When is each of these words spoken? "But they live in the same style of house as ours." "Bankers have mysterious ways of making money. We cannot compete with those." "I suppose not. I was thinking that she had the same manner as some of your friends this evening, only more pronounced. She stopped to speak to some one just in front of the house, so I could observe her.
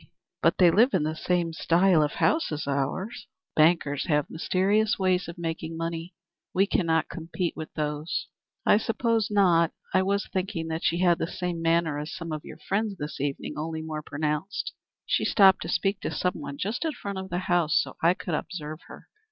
"But 0.41 0.57
they 0.57 0.71
live 0.71 0.95
in 0.95 1.03
the 1.03 1.13
same 1.15 1.53
style 1.53 2.01
of 2.01 2.13
house 2.13 2.51
as 2.51 2.65
ours." 2.65 3.27
"Bankers 3.55 4.07
have 4.07 4.31
mysterious 4.31 4.97
ways 4.97 5.27
of 5.27 5.37
making 5.37 5.77
money. 5.77 6.15
We 6.55 6.65
cannot 6.65 7.07
compete 7.07 7.55
with 7.55 7.71
those." 7.75 8.25
"I 8.65 8.77
suppose 8.77 9.29
not. 9.29 9.73
I 9.93 10.01
was 10.01 10.25
thinking 10.33 10.69
that 10.69 10.83
she 10.83 11.01
had 11.01 11.19
the 11.19 11.27
same 11.27 11.61
manner 11.61 11.99
as 11.99 12.11
some 12.11 12.31
of 12.31 12.43
your 12.43 12.57
friends 12.57 12.97
this 12.97 13.21
evening, 13.21 13.59
only 13.59 13.83
more 13.83 14.01
pronounced. 14.01 14.73
She 15.05 15.23
stopped 15.23 15.61
to 15.61 15.69
speak 15.69 15.99
to 15.99 16.09
some 16.09 16.33
one 16.41 16.57
just 16.57 16.83
in 16.83 16.93
front 16.93 17.19
of 17.19 17.29
the 17.29 17.37
house, 17.37 17.79
so 17.79 17.95
I 18.01 18.15
could 18.15 18.33
observe 18.33 18.79
her. 18.87 19.07